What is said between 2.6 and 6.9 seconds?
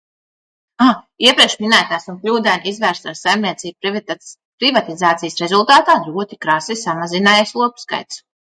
izvērstās saimniecību privatizācijas rezultātā ļoti krasi ir